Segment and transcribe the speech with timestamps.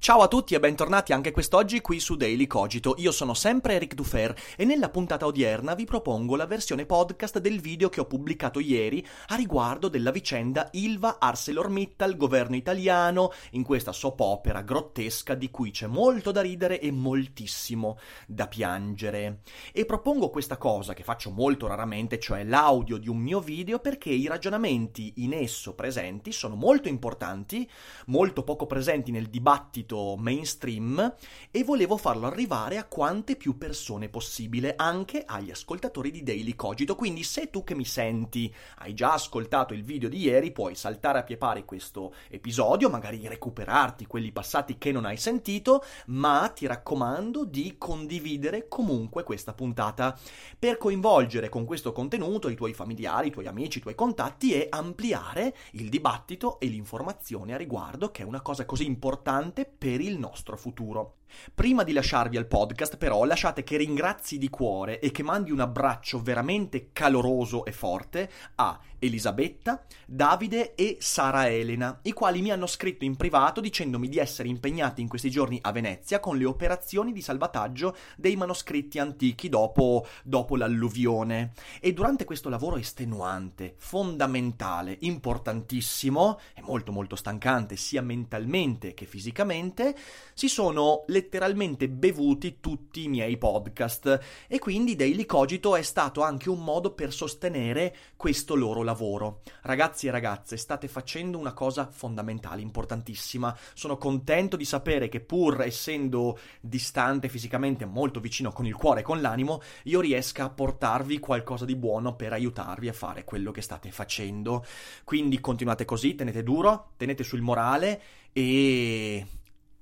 [0.00, 2.94] Ciao a tutti e bentornati anche quest'oggi qui su Daily Cogito.
[2.98, 7.60] Io sono sempre Eric Dufer e nella puntata odierna vi propongo la versione podcast del
[7.60, 13.92] video che ho pubblicato ieri a riguardo della vicenda Ilva ArcelorMittal, governo italiano, in questa
[13.92, 19.40] soap opera grottesca di cui c'è molto da ridere e moltissimo da piangere.
[19.72, 24.10] E propongo questa cosa che faccio molto raramente, cioè l'audio di un mio video, perché
[24.10, 27.68] i ragionamenti in esso presenti sono molto importanti,
[28.06, 31.14] molto poco presenti nel dibattito ambito mainstream
[31.50, 36.94] e volevo farlo arrivare a quante più persone possibile, anche agli ascoltatori di Daily Cogito.
[36.94, 41.18] Quindi se tu che mi senti hai già ascoltato il video di ieri, puoi saltare
[41.18, 46.66] a pie pari questo episodio, magari recuperarti quelli passati che non hai sentito, ma ti
[46.66, 50.18] raccomando di condividere comunque questa puntata
[50.58, 54.66] per coinvolgere con questo contenuto i tuoi familiari, i tuoi amici, i tuoi contatti e
[54.70, 60.18] ampliare il dibattito e l'informazione a riguardo, che è una cosa così importante per il
[60.18, 61.17] nostro futuro.
[61.54, 65.60] Prima di lasciarvi al podcast, però, lasciate che ringrazi di cuore e che mandi un
[65.60, 72.66] abbraccio veramente caloroso e forte a Elisabetta, Davide e Sara Elena, i quali mi hanno
[72.66, 77.12] scritto in privato dicendomi di essere impegnati in questi giorni a Venezia con le operazioni
[77.12, 81.52] di salvataggio dei manoscritti antichi dopo, dopo l'alluvione.
[81.80, 89.96] E durante questo lavoro estenuante, fondamentale, importantissimo e molto molto stancante sia mentalmente che fisicamente,
[90.34, 96.22] si sono le letteralmente bevuti tutti i miei podcast e quindi Daily Cogito è stato
[96.22, 99.40] anche un modo per sostenere questo loro lavoro.
[99.62, 103.56] Ragazzi e ragazze, state facendo una cosa fondamentale, importantissima.
[103.74, 109.02] Sono contento di sapere che pur essendo distante fisicamente, molto vicino con il cuore e
[109.02, 113.60] con l'animo, io riesca a portarvi qualcosa di buono per aiutarvi a fare quello che
[113.60, 114.64] state facendo.
[115.02, 118.00] Quindi continuate così, tenete duro, tenete sul morale
[118.32, 119.26] e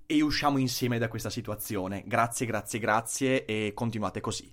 [0.06, 2.02] e usciamo insieme da questa situazione.
[2.06, 4.50] Grazie, grazie, grazie e continuate così.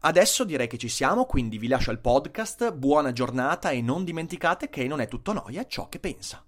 [0.00, 4.68] Adesso direi che ci siamo, quindi vi lascio al podcast, buona giornata e non dimenticate
[4.68, 6.44] che non è tutto noia ciò che pensa.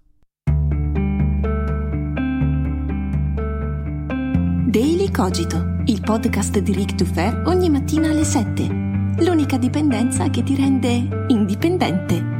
[4.69, 8.67] Daily Cogito, il podcast di Rick Dufer ogni mattina alle 7.
[9.23, 12.36] L'unica dipendenza che ti rende indipendente.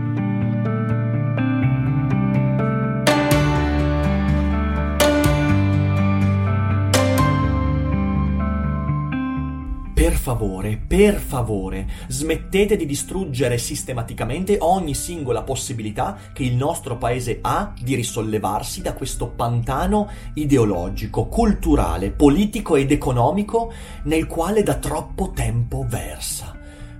[10.28, 17.74] Favore, per favore, smettete di distruggere sistematicamente ogni singola possibilità che il nostro paese ha
[17.82, 23.72] di risollevarsi da questo pantano ideologico, culturale, politico ed economico
[24.04, 26.54] nel quale da troppo tempo versa.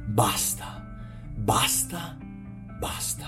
[0.06, 0.82] Basta,
[1.36, 2.16] basta,
[2.80, 3.26] basta.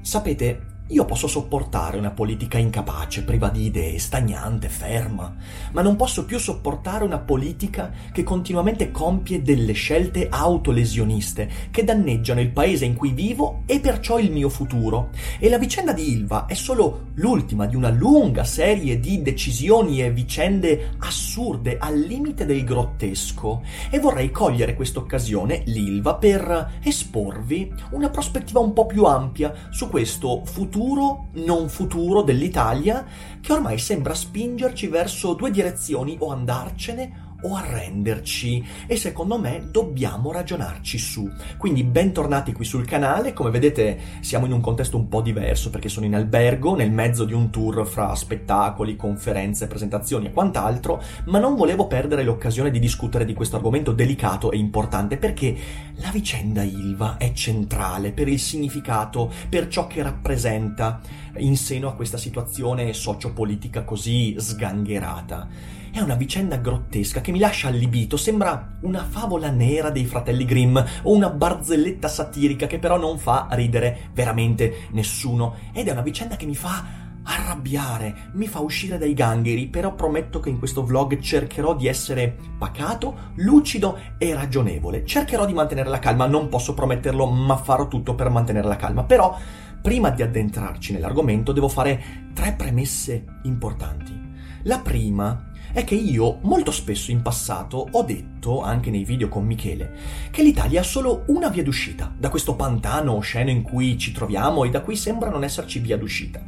[0.00, 5.34] Sapete, io posso sopportare una politica incapace, priva di idee, stagnante, ferma,
[5.72, 12.40] ma non posso più sopportare una politica che continuamente compie delle scelte autolesioniste che danneggiano
[12.40, 15.10] il paese in cui vivo e perciò il mio futuro.
[15.38, 20.12] E la vicenda di Ilva è solo l'ultima di una lunga serie di decisioni e
[20.12, 28.10] vicende assurde al limite del grottesco e vorrei cogliere questa occasione, l'Ilva, per esporvi una
[28.10, 33.04] prospettiva un po' più ampia su questo futuro futuro non futuro dell'Italia
[33.42, 40.32] che ormai sembra spingerci verso due direzioni o andarcene o arrenderci e secondo me dobbiamo
[40.32, 41.30] ragionarci su.
[41.56, 45.88] Quindi bentornati qui sul canale, come vedete siamo in un contesto un po' diverso perché
[45.88, 51.38] sono in albergo nel mezzo di un tour fra spettacoli, conferenze, presentazioni e quant'altro, ma
[51.38, 55.56] non volevo perdere l'occasione di discutere di questo argomento delicato e importante perché
[55.96, 61.00] la vicenda Ilva è centrale per il significato, per ciò che rappresenta
[61.38, 65.80] in seno a questa situazione sociopolitica così sgangherata.
[65.92, 70.78] È una vicenda grottesca che mi lascia allibito, sembra una favola nera dei fratelli Grimm
[71.02, 76.36] o una barzelletta satirica che però non fa ridere veramente nessuno ed è una vicenda
[76.36, 76.82] che mi fa
[77.24, 82.38] arrabbiare, mi fa uscire dai gangheri, però prometto che in questo vlog cercherò di essere
[82.56, 85.04] pacato, lucido e ragionevole.
[85.04, 89.04] Cercherò di mantenere la calma, non posso prometterlo, ma farò tutto per mantenere la calma.
[89.04, 89.38] Però,
[89.82, 94.30] prima di addentrarci nell'argomento, devo fare tre premesse importanti.
[94.64, 99.46] La prima è che io molto spesso in passato ho detto, anche nei video con
[99.46, 99.92] Michele,
[100.30, 104.64] che l'Italia ha solo una via d'uscita da questo pantano osceno in cui ci troviamo
[104.64, 106.40] e da cui sembra non esserci via d'uscita.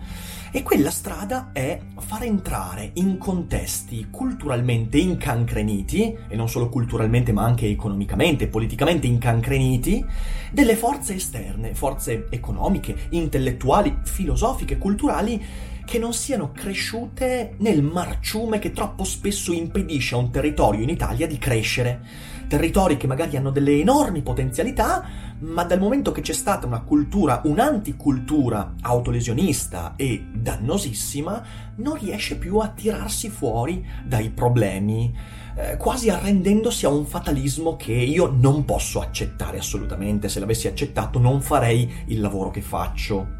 [0.57, 7.43] E quella strada è far entrare in contesti culturalmente incancreniti, e non solo culturalmente ma
[7.43, 10.07] anche economicamente, politicamente incancreniti,
[10.53, 15.45] delle forze esterne, forze economiche, intellettuali, filosofiche, culturali,
[15.85, 21.27] che non siano cresciute nel marciume che troppo spesso impedisce a un territorio in Italia
[21.27, 22.01] di crescere.
[22.47, 27.43] Territori che magari hanno delle enormi potenzialità, ma dal momento che c'è stata una cultura,
[27.45, 31.43] un'anticultura autolesionista e dannosissima,
[31.77, 35.15] non riesce più a tirarsi fuori dai problemi,
[35.57, 40.29] eh, quasi arrendendosi a un fatalismo che io non posso accettare assolutamente.
[40.29, 43.37] Se l'avessi accettato non farei il lavoro che faccio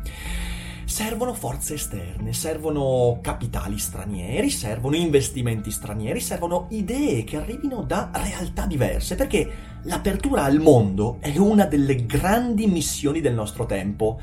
[0.85, 8.67] servono forze esterne, servono capitali stranieri, servono investimenti stranieri, servono idee che arrivino da realtà
[8.67, 9.51] diverse, perché
[9.83, 14.21] l'apertura al mondo è una delle grandi missioni del nostro tempo.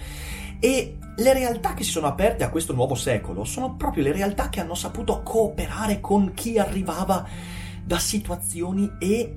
[0.59, 4.49] E le realtà che si sono aperte a questo nuovo secolo sono proprio le realtà
[4.49, 7.27] che hanno saputo cooperare con chi arrivava
[7.83, 9.36] da situazioni e eh,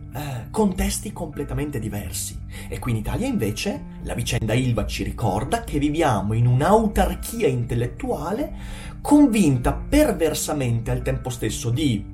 [0.51, 2.39] contesti completamente diversi.
[2.69, 8.53] E qui in Italia invece la vicenda Ilva ci ricorda che viviamo in un'autarchia intellettuale
[9.01, 12.13] convinta perversamente al tempo stesso di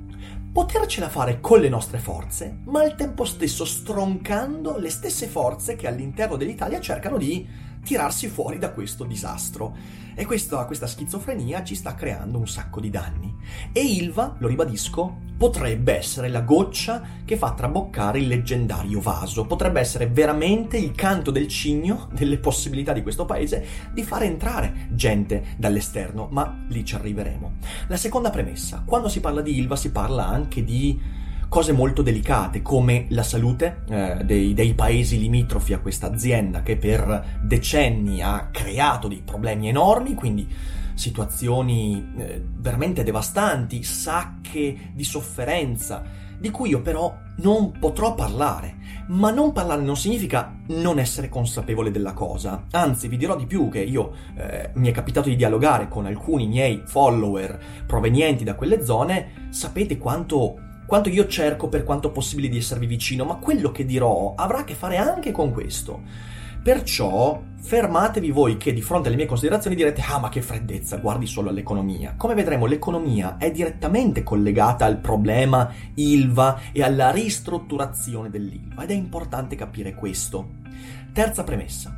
[0.51, 5.87] potercela fare con le nostre forze, ma al tempo stesso stroncando le stesse forze che
[5.87, 7.47] all'interno dell'Italia cercano di
[7.83, 9.75] tirarsi fuori da questo disastro.
[10.13, 13.33] E questa, questa schizofrenia ci sta creando un sacco di danni.
[13.71, 19.47] E Ilva, lo ribadisco, potrebbe essere la goccia che fa traboccare il leggendario vaso.
[19.47, 24.89] Potrebbe essere veramente il canto del cigno delle possibilità di questo paese di far entrare
[24.91, 27.53] gente dall'esterno, ma lì ci arriveremo.
[27.87, 31.01] La seconda premessa, quando si parla di Ilva si parla anche di
[31.49, 36.77] cose molto delicate come la salute eh, dei, dei, paesi limitrofi a questa azienda che
[36.77, 40.47] per decenni ha creato dei problemi enormi, quindi
[40.93, 46.03] situazioni eh, veramente devastanti, sacche di sofferenza,
[46.39, 48.77] di cui io però non potrò parlare.
[49.07, 52.65] Ma non parlare non significa non essere consapevole della cosa.
[52.71, 56.47] Anzi, vi dirò di più che io eh, mi è capitato di dialogare con alcuni
[56.47, 62.57] miei follower provenienti da quelle zone, sapete quanto quanto io cerco per quanto possibile di
[62.57, 66.01] esservi vicino, ma quello che dirò avrà a che fare anche con questo.
[66.63, 71.25] Perciò fermatevi voi che di fronte alle mie considerazioni direte ah ma che freddezza, guardi
[71.25, 72.13] solo all'economia.
[72.15, 78.93] Come vedremo l'economia è direttamente collegata al problema ILVA e alla ristrutturazione dell'ILVA ed è
[78.93, 80.49] importante capire questo.
[81.11, 81.97] Terza premessa.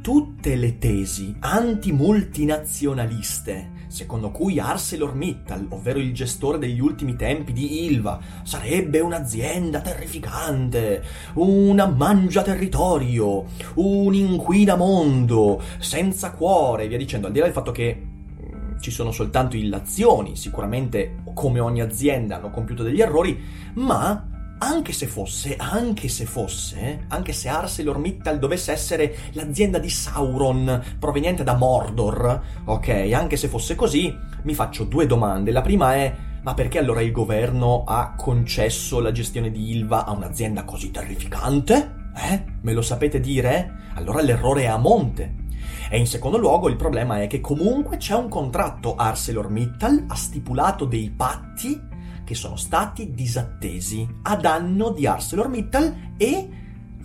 [0.00, 8.20] Tutte le tesi antimultinazionaliste secondo cui ArcelorMittal, ovvero il gestore degli ultimi tempi di Ilva,
[8.42, 11.02] sarebbe un'azienda terrificante,
[11.34, 18.00] una mangia territorio, un inquinamondo, senza cuore, via dicendo, al di là del fatto che
[18.00, 23.40] mm, ci sono soltanto illazioni, sicuramente come ogni azienda hanno compiuto degli errori,
[23.74, 24.27] ma
[24.58, 31.44] anche se fosse, anche se fosse, anche se ArcelorMittal dovesse essere l'azienda di Sauron proveniente
[31.44, 35.52] da Mordor, ok, anche se fosse così, mi faccio due domande.
[35.52, 40.12] La prima è, ma perché allora il governo ha concesso la gestione di Ilva a
[40.12, 41.96] un'azienda così terrificante?
[42.16, 42.44] Eh?
[42.62, 43.90] Me lo sapete dire?
[43.94, 45.46] Allora l'errore è a monte.
[45.90, 50.84] E in secondo luogo il problema è che comunque c'è un contratto ArcelorMittal, ha stipulato
[50.84, 51.80] dei patti
[52.28, 56.48] che sono stati disattesi a danno di ArcelorMittal e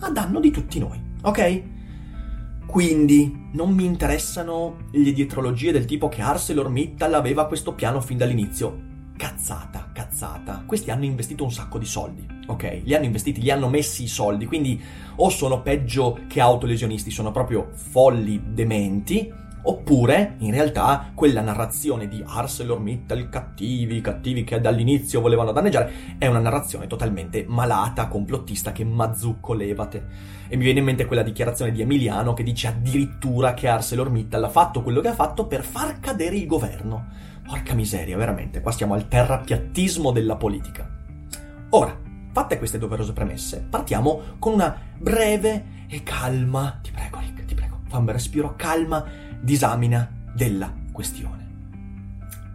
[0.00, 1.62] a danno di tutti noi, ok?
[2.66, 8.92] Quindi non mi interessano le dietrologie del tipo che ArcelorMittal aveva questo piano fin dall'inizio.
[9.16, 10.62] Cazzata, cazzata.
[10.66, 12.82] Questi hanno investito un sacco di soldi, ok?
[12.84, 14.78] Li hanno investiti, li hanno messi i soldi, quindi
[15.16, 19.32] o sono peggio che autolesionisti, sono proprio folli dementi,
[19.66, 26.38] Oppure, in realtà, quella narrazione di ArcelorMittal cattivi, cattivi che dall'inizio volevano danneggiare, è una
[26.38, 30.06] narrazione totalmente malata, complottista, che mazzucco levate.
[30.48, 34.50] E mi viene in mente quella dichiarazione di Emiliano che dice addirittura che ArcelorMittal ha
[34.50, 37.06] fatto quello che ha fatto per far cadere il governo.
[37.42, 40.86] Porca miseria, veramente, qua siamo al terrapiattismo della politica.
[41.70, 41.98] Ora,
[42.32, 47.80] fatte queste doverose premesse, partiamo con una breve e calma, ti prego Rick, ti prego,
[47.88, 51.42] fammi un respiro, calma disamina della questione.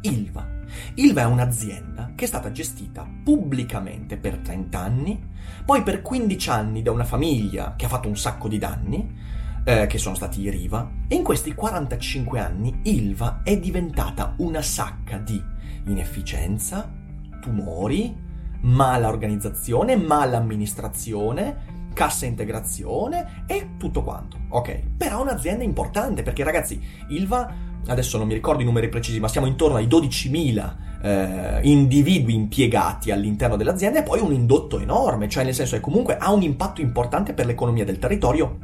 [0.01, 0.58] Ilva.
[0.96, 5.24] Ilva è un'azienda che è stata gestita pubblicamente per 30 anni,
[5.65, 9.17] poi per 15 anni da una famiglia che ha fatto un sacco di danni,
[9.63, 14.63] eh, che sono stati i Riva, e in questi 45 anni Ilva è diventata una
[14.63, 15.41] sacca di
[15.86, 16.91] inefficienza,
[17.39, 18.15] tumori,
[18.62, 24.38] mala organizzazione, mala amministrazione, cassa integrazione e tutto quanto.
[24.50, 27.53] Ok, però è un'azienda importante perché ragazzi, Ilva,
[27.88, 33.12] adesso non mi ricordo i numeri precisi, ma siamo intorno ai 12.000 eh, individui impiegati
[33.12, 36.81] all'interno dell'azienda e poi un indotto enorme, cioè nel senso che comunque ha un impatto
[36.81, 38.58] importante per l'economia del territorio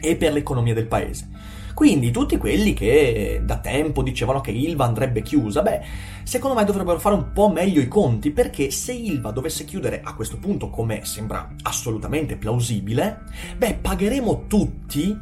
[0.00, 1.28] e per l'economia del paese.
[1.78, 5.80] Quindi tutti quelli che da tempo dicevano che Ilva andrebbe chiusa, beh,
[6.24, 10.12] secondo me dovrebbero fare un po' meglio i conti, perché se Ilva dovesse chiudere a
[10.14, 13.20] questo punto, come sembra assolutamente plausibile,
[13.56, 15.16] beh, pagheremo tutti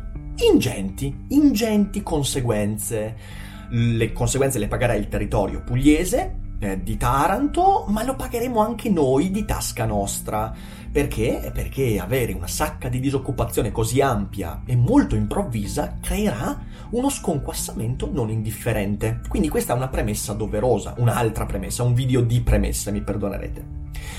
[0.51, 3.17] ingenti, ingenti conseguenze.
[3.69, 9.31] Le conseguenze le pagherà il territorio pugliese, eh, di Taranto, ma lo pagheremo anche noi
[9.31, 10.55] di tasca nostra.
[10.97, 11.51] Perché?
[11.53, 16.59] Perché avere una sacca di disoccupazione così ampia e molto improvvisa creerà
[16.93, 19.21] uno sconquassamento non indifferente.
[19.29, 23.77] Quindi questa è una premessa doverosa, un'altra premessa, un video di premesse, mi perdonerete.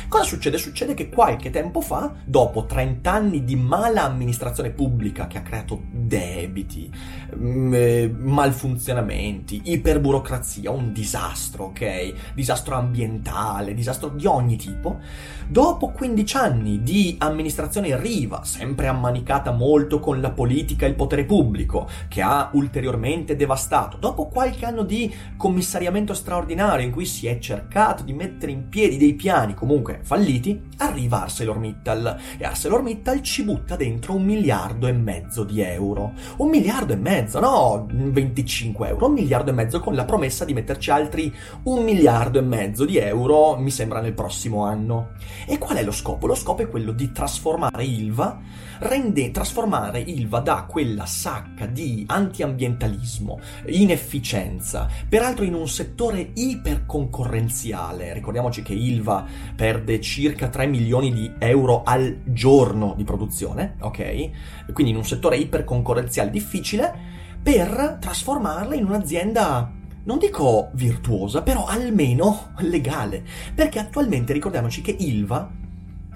[0.07, 0.57] Cosa succede?
[0.57, 5.81] Succede che qualche tempo fa, dopo 30 anni di mala amministrazione pubblica che ha creato
[5.91, 6.89] debiti,
[7.35, 12.33] mm, eh, malfunzionamenti, iperburocrazia, un disastro, ok?
[12.33, 14.99] Disastro ambientale, disastro di ogni tipo,
[15.47, 21.25] dopo 15 anni di amministrazione riva, sempre ammanicata molto con la politica e il potere
[21.25, 27.39] pubblico, che ha ulteriormente devastato, dopo qualche anno di commissariamento straordinario in cui si è
[27.39, 33.75] cercato di mettere in piedi dei piani comunque falliti, arriva ArcelorMittal e ArcelorMittal ci butta
[33.75, 36.13] dentro un miliardo e mezzo di euro.
[36.37, 40.53] Un miliardo e mezzo, no 25 euro, un miliardo e mezzo con la promessa di
[40.53, 41.33] metterci altri
[41.63, 45.09] un miliardo e mezzo di euro, mi sembra, nel prossimo anno.
[45.45, 46.27] E qual è lo scopo?
[46.27, 48.39] Lo scopo è quello di trasformare Ilva,
[48.79, 58.13] rende, trasformare Ilva da quella sacca di antiambientalismo, inefficienza, peraltro in un settore iperconcorrenziale.
[58.13, 64.71] Ricordiamoci che Ilva perde circa 3 milioni di euro al giorno di produzione, ok?
[64.73, 69.71] Quindi in un settore iperconcorrenziale difficile, per trasformarla in un'azienda
[70.07, 73.25] non dico virtuosa, però almeno legale.
[73.53, 75.51] Perché attualmente ricordiamoci che Ilva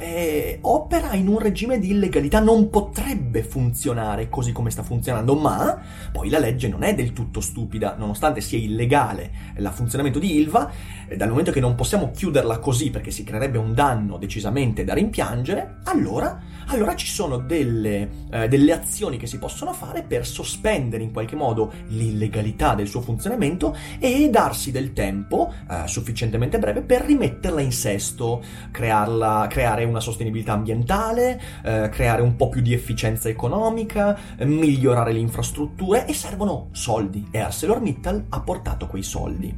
[0.02, 5.80] eh, opera in un regime di illegalità, non potrebbe funzionare così come sta funzionando, ma
[6.12, 10.72] poi la legge non è del tutto stupida, nonostante sia illegale il funzionamento di Ilva,
[11.08, 14.96] eh, dal momento che non possiamo chiuderla così perché si creerebbe un danno decisamente da
[14.96, 21.04] rimpiangere, allora, allora ci sono delle, eh, delle azioni che si possono fare per sospendere
[21.04, 27.04] in qualche modo l'illegalità del suo funzionamento e darsi del tempo eh, sufficientemente breve per
[27.04, 28.42] rimetterla in sesto,
[28.72, 35.14] crearla, creare una sostenibilità ambientale, eh, creare un po' più di efficienza economica, eh, migliorare
[35.14, 39.56] le infrastrutture e servono soldi e ArcelorMittal ha portato quei soldi.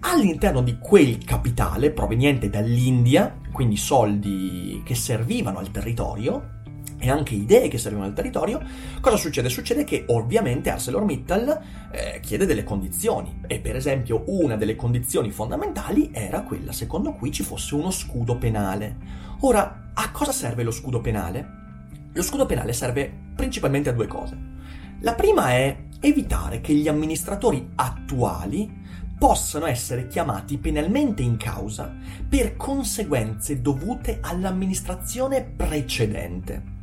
[0.00, 6.56] All'interno di quel capitale proveniente dall'India, quindi soldi che servivano al territorio,
[6.98, 8.60] e anche idee che servivano al territorio,
[9.00, 9.48] cosa succede?
[9.48, 11.60] Succede che ovviamente ArcelorMittal
[11.92, 17.30] eh, chiede delle condizioni e per esempio una delle condizioni fondamentali era quella secondo cui
[17.30, 19.26] ci fosse uno scudo penale.
[19.42, 21.56] Ora, a cosa serve lo scudo penale?
[22.12, 24.36] Lo scudo penale serve principalmente a due cose.
[25.02, 28.68] La prima è evitare che gli amministratori attuali
[29.16, 31.94] possano essere chiamati penalmente in causa
[32.28, 36.76] per conseguenze dovute all'amministrazione precedente.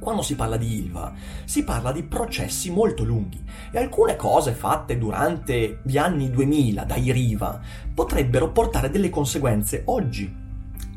[0.00, 1.12] Quando si parla di Ilva,
[1.44, 7.12] si parla di processi molto lunghi e alcune cose fatte durante gli anni 2000 dai
[7.12, 7.60] Riva
[7.92, 10.46] potrebbero portare delle conseguenze oggi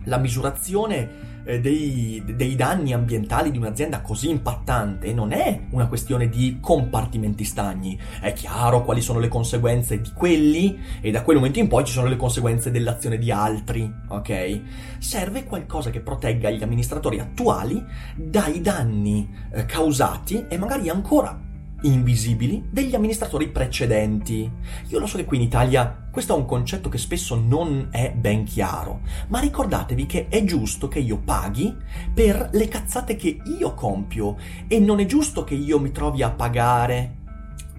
[0.06, 6.30] la misurazione eh, dei, dei, danni ambientali di un'azienda così impattante non è una questione
[6.30, 8.00] di compartimenti stagni.
[8.20, 11.94] È chiaro quali sono le conseguenze di quelli e da quel momento in poi ci
[11.94, 14.62] sono le conseguenze dell'azione di altri, ok?
[15.00, 17.84] Serve qualcosa che protegga gli amministratori attuali
[18.16, 21.50] dai danni eh, causati e magari ancora
[21.84, 24.50] invisibili degli amministratori precedenti.
[24.90, 28.12] Io lo so che qui in Italia questo è un concetto che spesso non è
[28.14, 29.00] ben chiaro,
[29.30, 31.74] ma ricordatevi che è giusto che io paghi
[32.14, 34.36] per le cazzate che io compio
[34.68, 37.20] e non è giusto che io mi trovi a pagare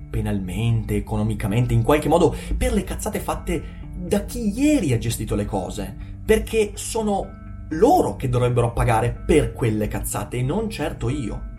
[0.09, 5.45] penalmente, economicamente, in qualche modo per le cazzate fatte da chi ieri ha gestito le
[5.45, 11.51] cose, perché sono loro che dovrebbero pagare per quelle cazzate e non certo io.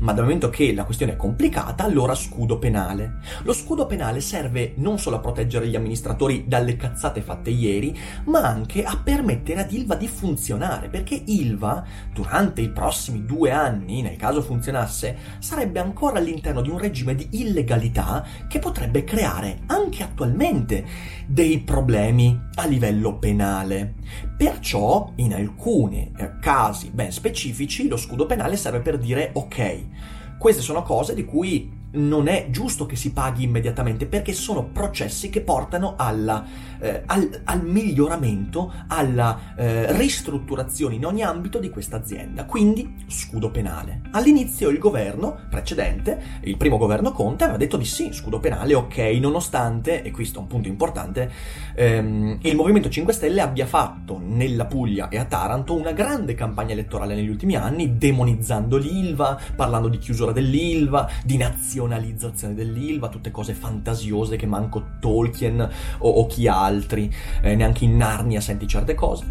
[0.00, 3.18] Ma dal momento che la questione è complicata, allora scudo penale.
[3.42, 8.40] Lo scudo penale serve non solo a proteggere gli amministratori dalle cazzate fatte ieri, ma
[8.40, 14.16] anche a permettere ad Ilva di funzionare, perché Ilva, durante i prossimi due anni, nel
[14.16, 20.84] caso funzionasse, sarebbe ancora all'interno di un regime di illegalità che potrebbe creare anche attualmente
[21.26, 23.94] dei problemi a livello penale.
[24.38, 30.62] Perciò, in alcuni eh, casi ben specifici, lo scudo penale serve per dire ok, queste
[30.62, 31.68] sono cose di cui
[31.98, 36.44] non è giusto che si paghi immediatamente perché sono processi che portano alla,
[36.78, 42.44] eh, al, al, miglioramento, alla eh, ristrutturazione in ogni ambito di questa azienda.
[42.44, 44.02] Quindi scudo penale.
[44.12, 48.98] All'inizio il governo precedente, il primo governo Conte, aveva detto di sì, scudo penale, ok,
[49.20, 51.30] nonostante, e questo è un punto importante,
[51.74, 56.72] ehm, il Movimento 5 Stelle abbia fatto nella Puglia e a Taranto una grande campagna
[56.72, 63.30] elettorale negli ultimi anni, demonizzando l'Ilva, parlando di chiusura dell'Ilva, di nazione nazionalizzazione dell'Ilva, tutte
[63.30, 65.60] cose fantasiose che manco Tolkien
[65.98, 69.24] o, o chi altri, eh, neanche in Narnia senti certe cose.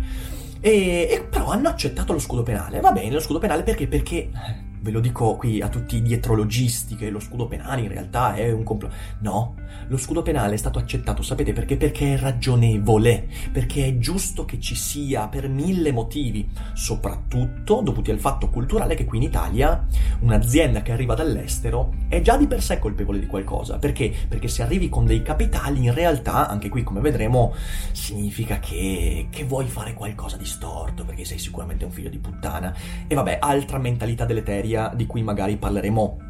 [0.60, 2.80] E, e, però hanno accettato lo scudo penale.
[2.82, 3.88] Va bene, lo scudo penale perché?
[3.88, 4.30] Perché
[4.88, 8.50] ve lo dico qui a tutti i dietrologisti che lo scudo penale in realtà è
[8.54, 8.96] un complotto.
[9.20, 9.56] No,
[9.90, 11.76] lo scudo penale è stato accettato, sapete perché?
[11.76, 18.20] Perché è ragionevole, perché è giusto che ci sia per mille motivi, soprattutto dovuti al
[18.20, 19.86] fatto culturale che qui in Italia
[20.22, 23.80] un'azienda che arriva dall'estero è già di per sé colpevole di qualcosa.
[23.80, 24.14] Perché?
[24.26, 27.54] Perché se arrivi con dei capitali, in realtà, anche qui come vedremo,
[27.92, 32.74] significa che, che vuoi fare qualcosa di storto, perché sei sicuramente un figlio di puttana.
[33.06, 36.26] E vabbè, altra mentalità deleteria materia di cui magari parleremo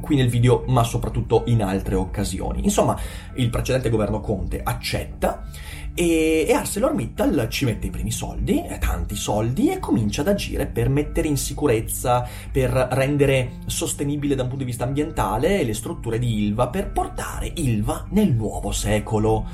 [0.00, 2.62] qui nel video, ma soprattutto in altre occasioni.
[2.64, 2.98] Insomma,
[3.34, 5.44] il precedente governo Conte accetta
[5.94, 10.66] e, e ArcelorMittal ci mette i primi soldi, eh, tanti soldi, e comincia ad agire
[10.66, 16.18] per mettere in sicurezza, per rendere sostenibile da un punto di vista ambientale le strutture
[16.18, 19.46] di Ilva, per portare Ilva nel nuovo secolo.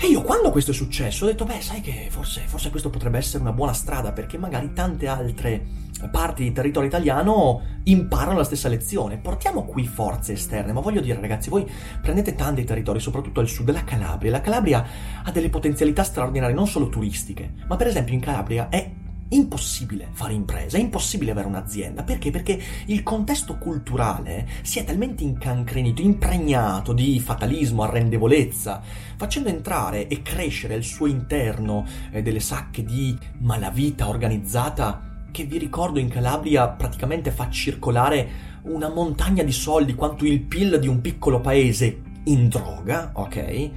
[0.00, 3.18] E io quando questo è successo ho detto, beh, sai che forse, forse questo potrebbe
[3.18, 8.68] essere una buona strada, perché magari tante altre parti di territorio italiano imparano la stessa
[8.68, 9.18] lezione.
[9.18, 11.68] Portiamo qui forze esterne, ma voglio dire ragazzi, voi
[12.00, 14.30] prendete tanti territori, soprattutto al sud, la Calabria.
[14.30, 14.86] La Calabria
[15.24, 18.90] ha delle potenzialità straordinarie, non solo turistiche, ma per esempio in Calabria è
[19.30, 22.02] impossibile fare impresa, è impossibile avere un'azienda.
[22.02, 22.30] Perché?
[22.30, 28.80] Perché il contesto culturale si è talmente incancrenito, impregnato di fatalismo, arrendevolezza,
[29.16, 35.58] facendo entrare e crescere al suo interno eh, delle sacche di malavita organizzata che vi
[35.58, 41.00] ricordo in Calabria praticamente fa circolare una montagna di soldi quanto il PIL di un
[41.00, 43.70] piccolo paese in droga, ok?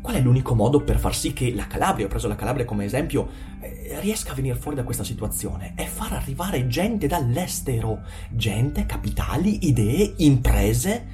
[0.00, 2.84] Qual è l'unico modo per far sì che la Calabria, ho preso la Calabria come
[2.84, 3.28] esempio,
[3.60, 5.72] eh, riesca a venire fuori da questa situazione?
[5.74, 11.04] È far arrivare gente dall'estero, gente, capitali, idee, imprese,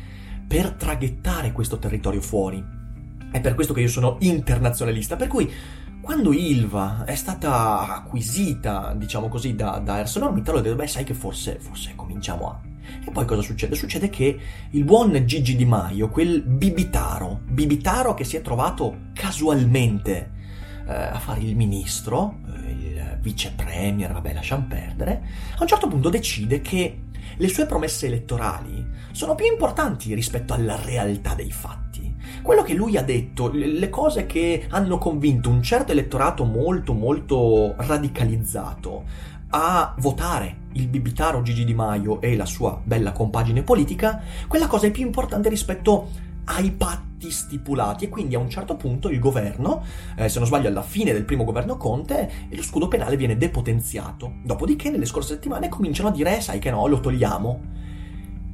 [0.46, 2.62] per traghettare questo territorio fuori.
[3.30, 5.50] È per questo che io sono internazionalista, per cui
[6.04, 11.14] quando Ilva è stata acquisita, diciamo così, da, da ArcelorMittal, ho detto, beh, sai che
[11.14, 12.60] forse, forse cominciamo a...
[13.06, 13.74] E poi cosa succede?
[13.74, 14.38] Succede che
[14.70, 20.32] il buon Gigi Di Maio, quel bibitaro, bibitaro che si è trovato casualmente
[20.86, 25.22] eh, a fare il ministro, eh, il vice premier, vabbè, lasciamo perdere,
[25.56, 26.98] a un certo punto decide che
[27.36, 31.93] le sue promesse elettorali sono più importanti rispetto alla realtà dei fatti
[32.44, 37.74] quello che lui ha detto, le cose che hanno convinto un certo elettorato molto molto
[37.78, 39.04] radicalizzato
[39.48, 44.87] a votare il bibitaro Gigi Di Maio e la sua bella compagine politica, quella cosa
[44.87, 46.11] è più importante rispetto
[46.44, 49.83] ai patti stipulati e quindi a un certo punto il governo,
[50.14, 54.35] eh, se non sbaglio alla fine del primo governo Conte, lo scudo penale viene depotenziato.
[54.42, 57.61] Dopodiché nelle scorse settimane cominciano a dire, eh, sai che no, lo togliamo.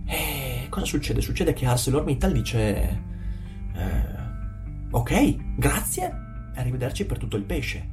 [0.07, 1.21] E cosa succede?
[1.21, 3.10] Succede che ArcelorMittal dice,
[3.81, 6.13] eh, ok, grazie,
[6.55, 7.89] arrivederci per tutto il pesce.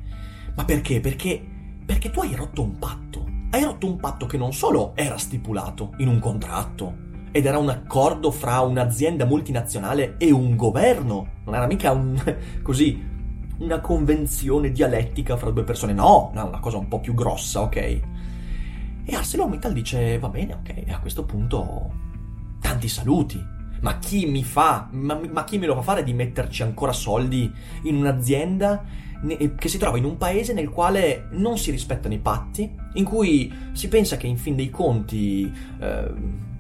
[0.56, 1.00] Ma perché?
[1.00, 1.44] Perché,
[1.86, 3.26] perché tu hai rotto un patto.
[3.50, 7.70] Hai rotto un patto che non solo era stipulato in un contratto, ed era un
[7.70, 11.28] accordo fra un'azienda multinazionale e un governo.
[11.46, 12.20] Non era mica un
[12.64, 13.16] così
[13.60, 15.94] una convenzione dialettica fra due persone.
[15.94, 17.76] No, no, una cosa un po' più grossa, ok?
[17.76, 21.92] E ArcelorMittal dice: Va bene, ok, a questo punto
[22.60, 23.56] tanti saluti.
[23.82, 27.52] Ma chi mi fa, ma, ma, chi me lo fa fare di metterci ancora soldi
[27.84, 29.06] in un'azienda
[29.58, 33.52] che si trova in un paese nel quale non si rispettano i patti, in cui
[33.72, 36.12] si pensa che in fin dei conti eh,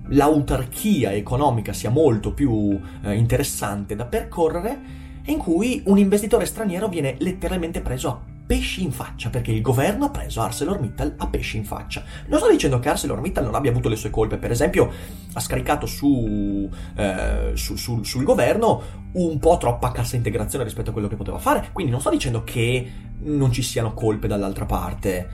[0.09, 6.87] l'autarchia economica sia molto più eh, interessante da percorrere e in cui un investitore straniero
[6.87, 11.57] viene letteralmente preso a pesci in faccia, perché il governo ha preso ArcelorMittal a pesci
[11.57, 12.03] in faccia.
[12.27, 14.89] Non sto dicendo che ArcelorMittal non abbia avuto le sue colpe, per esempio
[15.33, 18.81] ha scaricato su, eh, su, su, sul governo
[19.11, 22.43] un po' troppa cassa integrazione rispetto a quello che poteva fare, quindi non sto dicendo
[22.43, 25.27] che non ci siano colpe dall'altra parte,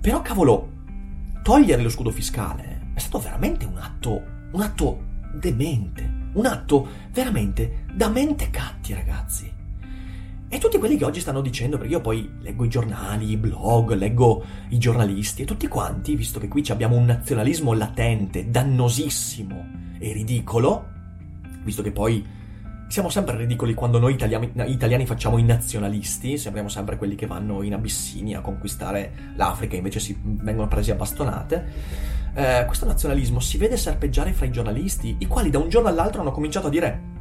[0.00, 0.76] però cavolo,
[1.42, 7.84] togliere lo scudo fiscale è stato veramente un atto, un atto demente, un atto veramente
[7.94, 9.57] da mente catti ragazzi.
[10.50, 13.92] E tutti quelli che oggi stanno dicendo, perché io poi leggo i giornali, i blog,
[13.92, 19.66] leggo i giornalisti e tutti quanti, visto che qui abbiamo un nazionalismo latente, dannosissimo
[19.98, 20.86] e ridicolo,
[21.64, 22.24] visto che poi
[22.88, 27.62] siamo sempre ridicoli quando noi italiani, italiani, facciamo i nazionalisti, sembriamo sempre quelli che vanno
[27.62, 31.66] in Abissinia a conquistare l'Africa, invece si vengono presi a bastonate.
[32.32, 36.22] Eh, questo nazionalismo si vede serpeggiare fra i giornalisti, i quali da un giorno all'altro
[36.22, 37.16] hanno cominciato a dire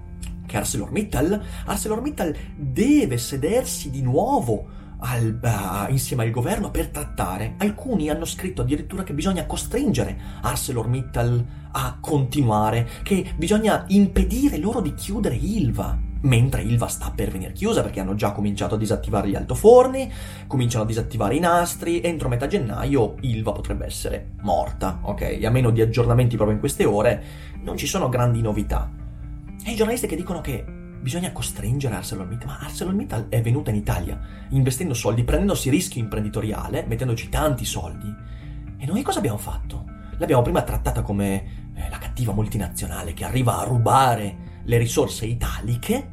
[0.58, 7.56] che ArcelorMittal, ArcelorMittal deve sedersi di nuovo al, uh, insieme al governo per trattare.
[7.58, 14.94] Alcuni hanno scritto addirittura che bisogna costringere ArcelorMittal a continuare, che bisogna impedire loro di
[14.96, 16.06] chiudere Ilva.
[16.20, 20.12] Mentre Ilva sta per venire chiusa perché hanno già cominciato a disattivare gli altoforni,
[20.48, 25.40] cominciano a disattivare i nastri, entro metà gennaio Ilva potrebbe essere morta, ok?
[25.44, 27.24] A meno di aggiornamenti proprio in queste ore,
[27.62, 29.06] non ci sono grandi novità.
[29.64, 30.64] E i giornalisti che dicono che
[31.00, 37.30] bisogna costringere ArcelorMittal, ma ArcelorMittal è venuta in Italia investendo soldi, prendendosi rischio imprenditoriale, mettendoci
[37.30, 38.14] tanti soldi.
[38.78, 39.86] E noi cosa abbiamo fatto?
[40.18, 46.12] L'abbiamo prima trattata come eh, la cattiva multinazionale che arriva a rubare le risorse italiche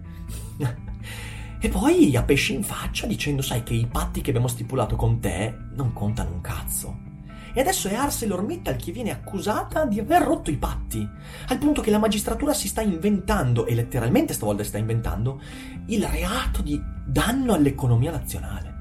[1.59, 5.21] e poi a pesci in faccia dicendo sai che i patti che abbiamo stipulato con
[5.21, 7.13] te non contano un cazzo.
[7.57, 11.09] E adesso è ArcelorMittal che viene accusata di aver rotto i patti,
[11.49, 15.41] al punto che la magistratura si sta inventando, e letteralmente stavolta sta inventando,
[15.87, 18.75] il reato di danno all'economia nazionale.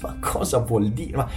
[0.00, 1.14] Ma cosa vuol dire?
[1.14, 1.28] Ma,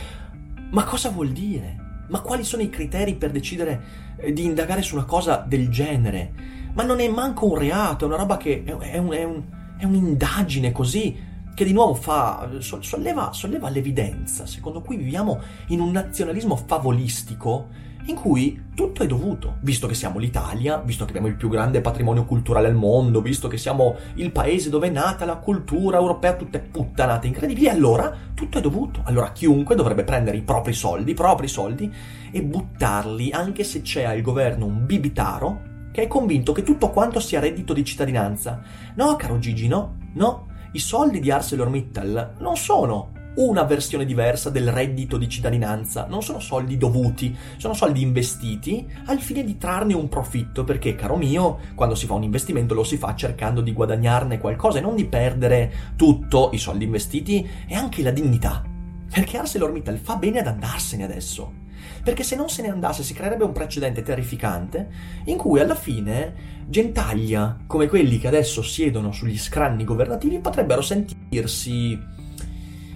[0.72, 1.88] ma cosa vuol dire?
[2.08, 6.32] Ma quali sono i criteri per decidere eh, di indagare su una cosa del genere?
[6.74, 9.44] Ma non è manco un reato, è una roba che è, un, è, un,
[9.78, 11.28] è un'indagine così
[11.60, 17.68] che di nuovo fa, solleva, solleva l'evidenza, secondo cui viviamo in un nazionalismo favolistico
[18.06, 21.82] in cui tutto è dovuto, visto che siamo l'Italia, visto che abbiamo il più grande
[21.82, 26.38] patrimonio culturale al mondo, visto che siamo il paese dove è nata la cultura europea,
[26.38, 29.02] tutte puttanate incredibili, allora tutto è dovuto.
[29.04, 31.94] Allora chiunque dovrebbe prendere i propri soldi, i propri soldi,
[32.32, 37.20] e buttarli, anche se c'è al governo un bibitaro che è convinto che tutto quanto
[37.20, 38.62] sia reddito di cittadinanza.
[38.96, 44.72] No, caro Gigi, no, no, i soldi di ArcelorMittal non sono una versione diversa del
[44.72, 50.10] reddito di cittadinanza, non sono soldi dovuti, sono soldi investiti al fine di trarne un
[50.10, 54.40] profitto, perché, caro mio, quando si fa un investimento lo si fa cercando di guadagnarne
[54.40, 58.64] qualcosa e non di perdere tutto, i soldi investiti e anche la dignità.
[59.10, 61.59] Perché ArcelorMittal fa bene ad andarsene adesso
[62.04, 64.90] perché se non se ne andasse si creerebbe un precedente terrificante
[65.26, 72.00] in cui alla fine gentaglia come quelli che adesso siedono sugli scranni governativi potrebbero sentirsi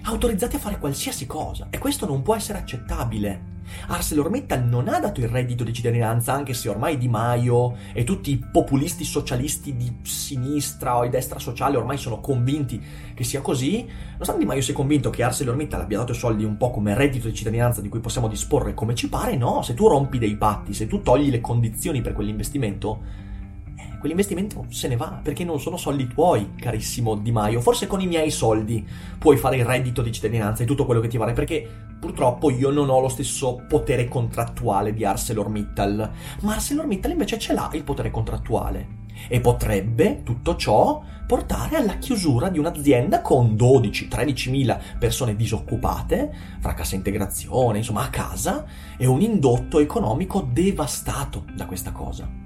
[0.04, 3.53] autorizzati a fare qualsiasi cosa e questo non può essere accettabile.
[3.88, 8.32] ArcelorMittal non ha dato il reddito di cittadinanza, anche se ormai Di Maio e tutti
[8.32, 12.82] i populisti socialisti di sinistra o di destra sociale ormai sono convinti
[13.14, 13.86] che sia così.
[14.12, 17.28] Nonostante Di Maio sia convinto che ArcelorMittal abbia dato i soldi un po' come reddito
[17.28, 20.74] di cittadinanza di cui possiamo disporre come ci pare, no, se tu rompi dei patti,
[20.74, 23.32] se tu togli le condizioni per quell'investimento,
[24.00, 27.62] quell'investimento se ne va, perché non sono soldi tuoi, carissimo Di Maio.
[27.62, 28.86] Forse con i miei soldi
[29.18, 31.68] puoi fare il reddito di cittadinanza e tutto quello che ti pare, perché
[32.00, 36.12] purtroppo io non ho lo stesso potere contrattuale di ArcelorMittal.
[36.42, 39.02] Ma ArcelorMittal invece ce l'ha il potere contrattuale.
[39.28, 46.74] E potrebbe, tutto ciò, portare alla chiusura di un'azienda con 12-13 mila persone disoccupate, fra
[46.74, 48.66] cassa integrazione, insomma a casa,
[48.98, 52.43] e un indotto economico devastato da questa cosa.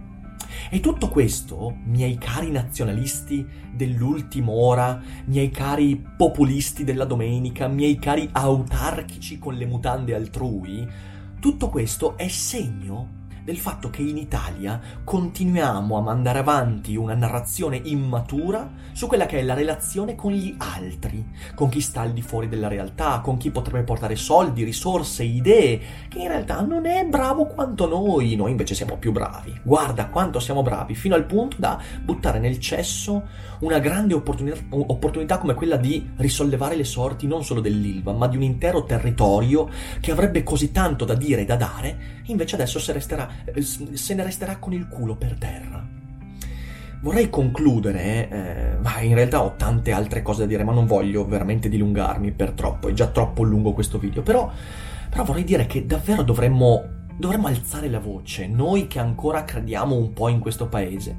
[0.69, 8.27] E tutto questo, miei cari nazionalisti dell'ultima ora, miei cari populisti della domenica, miei cari
[8.31, 10.85] autarchici con le mutande altrui,
[11.39, 13.16] tutto questo è segno
[13.47, 19.39] del fatto che in Italia continuiamo a mandare avanti una narrazione immatura su quella che
[19.39, 23.37] è la relazione con gli altri, con chi sta al di fuori della realtà, con
[23.37, 25.79] chi potrebbe portare soldi, risorse, idee,
[26.09, 29.57] che in realtà non è bravo quanto noi, noi invece siamo più bravi.
[29.63, 33.29] Guarda quanto siamo bravi, fino al punto da buttare nel cesso
[33.59, 38.35] una grande opportunità, opportunità come quella di risollevare le sorti non solo dell'Ilva, ma di
[38.35, 39.69] un intero territorio
[40.01, 44.13] che avrebbe così tanto da dire e da dare, invece adesso se resterà eh, se
[44.13, 45.85] ne resterà con il culo per terra.
[47.01, 51.25] vorrei concludere, eh, ma in realtà ho tante altre cose da dire, ma non voglio
[51.25, 54.51] veramente dilungarmi per troppo, è già troppo lungo questo video, però,
[55.09, 56.83] però vorrei dire che davvero dovremmo,
[57.15, 61.15] dovremmo alzare la voce, noi che ancora crediamo un po' in questo paese,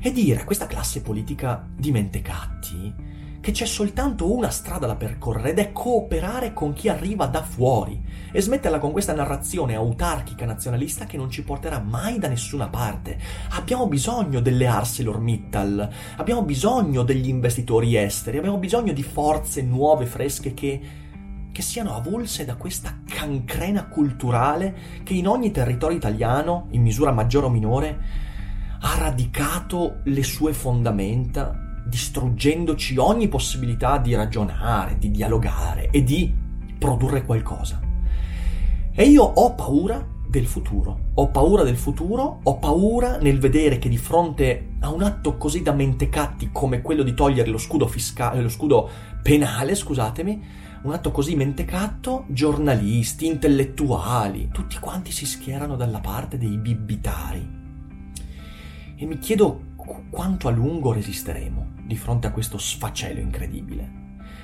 [0.00, 3.11] e dire a questa classe politica di mentecatti
[3.42, 8.00] che c'è soltanto una strada da percorrere ed è cooperare con chi arriva da fuori
[8.30, 13.18] e smetterla con questa narrazione autarchica nazionalista che non ci porterà mai da nessuna parte.
[13.50, 20.54] Abbiamo bisogno delle ArcelorMittal, abbiamo bisogno degli investitori esteri, abbiamo bisogno di forze nuove, fresche
[20.54, 20.80] che
[21.52, 27.44] che siano avulse da questa cancrena culturale che in ogni territorio italiano, in misura maggiore
[27.44, 27.98] o minore,
[28.80, 31.61] ha radicato le sue fondamenta
[31.92, 36.34] distruggendoci ogni possibilità di ragionare, di dialogare e di
[36.78, 37.78] produrre qualcosa.
[38.94, 41.10] E io ho paura del futuro.
[41.14, 45.60] Ho paura del futuro, ho paura nel vedere che di fronte a un atto così
[45.60, 48.88] da mentecatti come quello di togliere lo scudo fiscale, lo scudo
[49.22, 50.44] penale, scusatemi,
[50.84, 57.60] un atto così mentecatto, giornalisti, intellettuali, tutti quanti si schierano dalla parte dei bibbitari.
[58.96, 59.60] E mi chiedo
[60.08, 64.00] quanto a lungo resisteremo di fronte a questo sfacelo incredibile.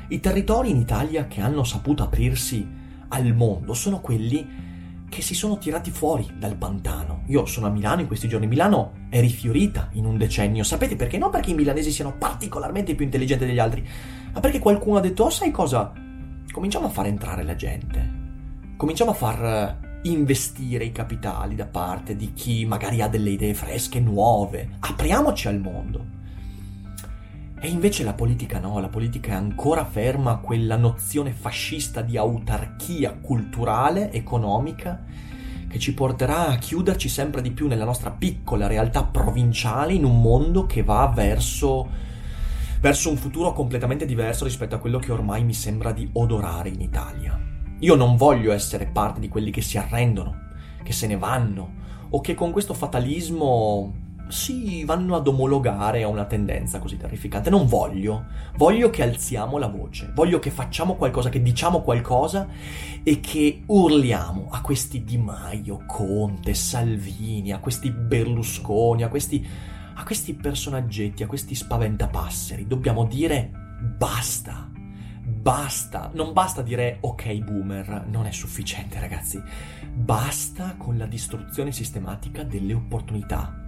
[0.08, 2.66] I territori in Italia che hanno saputo aprirsi
[3.08, 4.66] al mondo sono quelli
[5.08, 7.22] che si sono tirati fuori dal pantano.
[7.26, 8.46] Io sono a Milano in questi giorni.
[8.46, 10.62] Milano è rifiorita in un decennio.
[10.62, 11.18] Sapete perché?
[11.18, 13.86] Non perché i milanesi siano particolarmente più intelligenti degli altri,
[14.32, 15.92] ma perché qualcuno ha detto: Oh, sai cosa?
[16.50, 18.16] Cominciamo a far entrare la gente.
[18.76, 24.00] Cominciamo a far investire i capitali da parte di chi magari ha delle idee fresche,
[24.00, 24.76] nuove.
[24.80, 26.16] Apriamoci al mondo.
[27.60, 32.16] E invece la politica no, la politica è ancora ferma a quella nozione fascista di
[32.16, 35.04] autarchia culturale, economica,
[35.68, 40.20] che ci porterà a chiuderci sempre di più nella nostra piccola realtà provinciale in un
[40.20, 41.88] mondo che va verso,
[42.80, 46.80] verso un futuro completamente diverso rispetto a quello che ormai mi sembra di odorare in
[46.80, 47.38] Italia.
[47.80, 50.46] Io non voglio essere parte di quelli che si arrendono,
[50.84, 51.72] che se ne vanno,
[52.10, 57.50] o che con questo fatalismo si vanno ad omologare a una tendenza così terrificante.
[57.50, 62.46] Non voglio, voglio che alziamo la voce, voglio che facciamo qualcosa, che diciamo qualcosa
[63.02, 69.46] e che urliamo a questi Di Maio, Conte, Salvini, a questi Berlusconi, a questi,
[69.94, 72.66] a questi personaggetti, a questi spaventapasseri.
[72.66, 73.50] Dobbiamo dire
[73.96, 74.70] basta.
[75.30, 79.40] Basta, non basta dire ok boomer, non è sufficiente ragazzi,
[79.94, 83.66] basta con la distruzione sistematica delle opportunità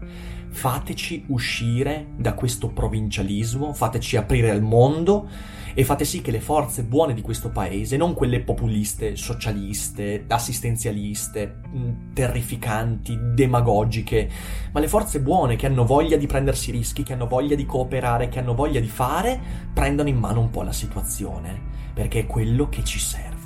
[0.51, 5.29] fateci uscire da questo provincialismo, fateci aprire al mondo
[5.73, 11.61] e fate sì che le forze buone di questo paese, non quelle populiste, socialiste, assistenzialiste,
[11.75, 14.29] mm, terrificanti, demagogiche,
[14.73, 18.29] ma le forze buone che hanno voglia di prendersi rischi, che hanno voglia di cooperare,
[18.29, 19.41] che hanno voglia di fare,
[19.73, 21.59] prendano in mano un po' la situazione,
[21.95, 23.40] perché è quello che ci serve.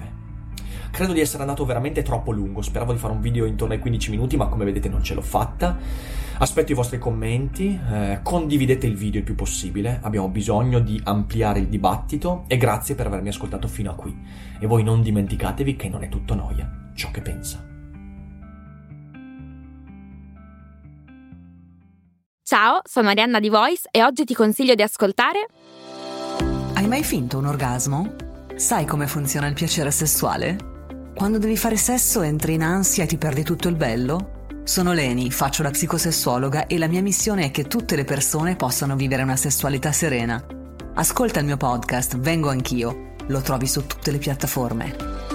[0.95, 4.11] Credo di essere andato veramente troppo lungo, speravo di fare un video intorno ai 15
[4.11, 5.77] minuti, ma come vedete non ce l'ho fatta.
[6.39, 11.59] Aspetto i vostri commenti, eh, condividete il video il più possibile, abbiamo bisogno di ampliare
[11.59, 14.17] il dibattito e grazie per avermi ascoltato fino a qui.
[14.61, 17.61] E voi non dimenticatevi che non è tutto noia ciò che pensa.
[22.45, 25.49] Ciao, sono Arianna di Voice e oggi ti consiglio di ascoltare
[26.75, 28.15] Hai mai finto un orgasmo?
[28.55, 30.74] Sai come funziona il piacere sessuale?
[31.15, 34.49] Quando devi fare sesso entri in ansia e ti perdi tutto il bello?
[34.65, 38.97] Sono Leni, faccio la psicosessuologa e la mia missione è che tutte le persone possano
[38.97, 40.45] vivere una sessualità serena.
[40.95, 45.34] Ascolta il mio podcast Vengo anch'io, lo trovi su tutte le piattaforme.